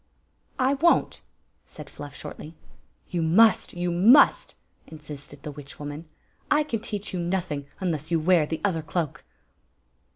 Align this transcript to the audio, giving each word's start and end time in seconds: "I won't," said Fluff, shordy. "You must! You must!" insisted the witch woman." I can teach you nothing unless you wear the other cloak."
"I 0.57 0.73
won't," 0.73 1.21
said 1.63 1.87
Fluff, 1.87 2.15
shordy. 2.15 2.55
"You 3.11 3.21
must! 3.21 3.73
You 3.73 3.91
must!" 3.91 4.55
insisted 4.87 5.43
the 5.43 5.51
witch 5.51 5.77
woman." 5.77 6.07
I 6.49 6.63
can 6.63 6.79
teach 6.79 7.13
you 7.13 7.19
nothing 7.19 7.67
unless 7.79 8.09
you 8.09 8.19
wear 8.19 8.47
the 8.47 8.61
other 8.65 8.81
cloak." 8.81 9.23